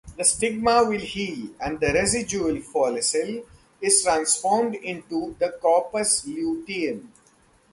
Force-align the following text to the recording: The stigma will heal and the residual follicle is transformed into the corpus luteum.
The 0.17 0.23
stigma 0.23 0.83
will 0.83 0.99
heal 0.99 1.49
and 1.63 1.79
the 1.79 1.93
residual 1.93 2.59
follicle 2.61 3.43
is 3.79 4.01
transformed 4.01 4.73
into 4.73 5.35
the 5.37 5.49
corpus 5.61 6.25
luteum. 6.25 7.13